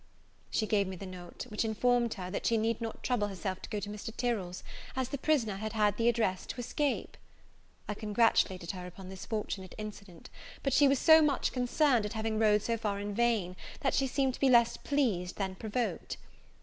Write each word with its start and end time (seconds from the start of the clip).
She 0.49 0.65
gave 0.65 0.87
me 0.87 0.95
the 0.95 1.05
note; 1.05 1.45
which 1.49 1.63
informed 1.63 2.15
her, 2.15 2.31
that 2.31 2.47
she 2.47 2.57
need 2.57 2.81
not 2.81 3.03
trouble 3.03 3.27
herself 3.27 3.61
to 3.61 3.69
go 3.69 3.79
to 3.79 3.87
Mr. 3.89 4.11
Tyrell's, 4.11 4.63
as 4.95 5.09
the 5.09 5.17
prisoner 5.19 5.57
had 5.57 5.73
had 5.73 5.97
the 5.97 6.09
address 6.09 6.47
to 6.47 6.59
escape. 6.59 7.17
I 7.87 7.93
congratulated 7.93 8.71
her 8.71 8.87
upon 8.87 9.09
this 9.09 9.27
fortunate 9.27 9.75
incident; 9.77 10.31
but 10.63 10.73
she 10.73 10.87
was 10.87 10.97
so 10.97 11.21
much 11.21 11.51
concerned 11.51 12.07
at 12.07 12.13
having 12.13 12.39
rode 12.39 12.63
so 12.63 12.77
far 12.77 12.99
in 12.99 13.13
vain, 13.13 13.55
that 13.81 13.93
she 13.93 14.07
seemed 14.07 14.33
to 14.33 14.39
be 14.39 14.49
less 14.49 14.75
pleased 14.75 15.35
than 15.35 15.53
provoked. 15.53 16.17